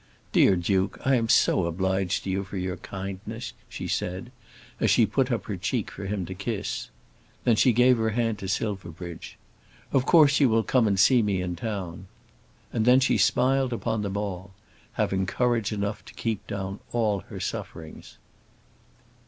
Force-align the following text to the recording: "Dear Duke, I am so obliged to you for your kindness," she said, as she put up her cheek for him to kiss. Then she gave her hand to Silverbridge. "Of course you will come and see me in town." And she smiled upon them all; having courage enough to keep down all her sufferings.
"Dear 0.31 0.55
Duke, 0.55 0.99
I 1.05 1.13
am 1.13 1.29
so 1.29 1.67
obliged 1.67 2.23
to 2.23 2.31
you 2.31 2.43
for 2.43 2.57
your 2.57 2.77
kindness," 2.77 3.53
she 3.69 3.87
said, 3.87 4.31
as 4.79 4.89
she 4.89 5.05
put 5.05 5.31
up 5.31 5.45
her 5.45 5.57
cheek 5.57 5.91
for 5.91 6.07
him 6.07 6.25
to 6.25 6.33
kiss. 6.33 6.89
Then 7.43 7.55
she 7.55 7.71
gave 7.71 7.99
her 7.99 8.09
hand 8.09 8.39
to 8.39 8.47
Silverbridge. 8.47 9.37
"Of 9.91 10.07
course 10.07 10.39
you 10.39 10.49
will 10.49 10.63
come 10.63 10.87
and 10.87 10.99
see 10.99 11.21
me 11.21 11.39
in 11.39 11.55
town." 11.55 12.07
And 12.73 13.03
she 13.03 13.19
smiled 13.19 13.71
upon 13.73 14.01
them 14.01 14.17
all; 14.17 14.55
having 14.93 15.27
courage 15.27 15.71
enough 15.71 16.03
to 16.05 16.15
keep 16.15 16.47
down 16.47 16.79
all 16.91 17.19
her 17.27 17.39
sufferings. 17.39 18.17